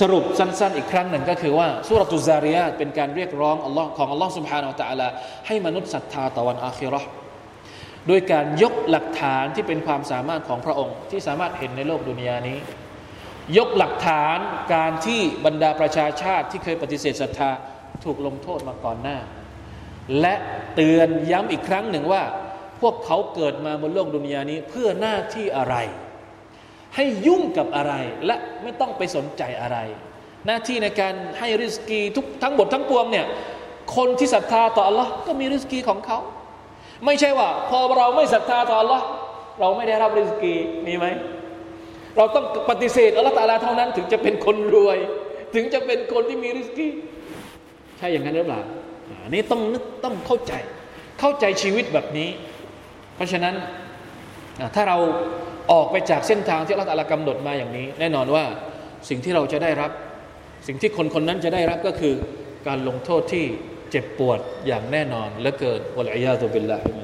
[0.00, 5.08] สรุปสั้นๆ อีกครั้งหนึ่งก็คือว่าสุรตุซาริยาเป็นการเรียกร้องอัลลอฮ์ของอัลลอฮ์สุบฮานาอัลตะลา
[5.46, 7.02] ให้มนุษย์ศรัทธาต่อวันอาคิรอ
[8.10, 12.58] ด้วยการยกหลักฐานที่เป็นความสามารถของพระองค์ที่สามารถเห็นในโลกดุนยานี้
[13.56, 14.38] ยกหลักฐาน
[14.74, 17.50] การที่บรรดาประชาชาติที่เคยปฏิเสธศรัทธา
[18.04, 19.18] ถูกลงโทษมาก่อนหน้า
[20.20, 20.34] และ
[20.74, 22.22] เตือนย้ำอีกครั้งหนึ่งว่า
[22.80, 25.76] พวกเขาเกิดมาบนโลกดุนยานี้เพื่อหน้าที่อะไร
[26.96, 27.92] ให้ยุ่งกับอะไร
[28.26, 29.78] และไม่ต้องไปสนใจอะไร
[30.46, 33.26] หน้าที่ในการให้ริสกีทุกทั้งหมดทั้งปวงเนี่ย
[33.96, 36.18] คนที่ศรัทธาต่อ Allah ก็มีริสกีของเขา
[37.04, 39.00] ไม่ใช่ว่า พอเราไม่ศรัทธาต่อ Allah
[39.60, 40.54] เราไม่ได้รับริสกี
[40.86, 41.06] มีไหม
[42.16, 44.98] เราต้องปฏิเสธอัลลอฮฺตาลาเท่านั้น ถึงจะเป็นคนรวย
[45.54, 46.88] ถึงจะเป็นคนที่มีริสกี
[47.98, 48.60] ใช่อย่างนั้นหรือเปล่า
[49.24, 50.52] อันนี้ต้องนึกต้องเข้าใจ
[51.20, 52.28] เข้าใจชีวิตแบบนี้
[53.14, 53.54] เพราะฉะนั้น
[54.74, 54.98] ถ้าเรา
[55.72, 58.44] ออกไปจากเส้นทางที่อัลลอฮฺตลากำหนดมาอย่างนี้ แน่นอนว่า
[59.08, 59.90] สิ่งที่เราจะได้รับ
[60.66, 62.14] สิ่งที่คนคนนั้นจะได้รับก็คือ
[62.66, 63.44] การลงโทษที่
[63.90, 67.01] เจ็บปวดอย่างแน่นอนและเกินวะลัยยาตุบิลลาฮิมิ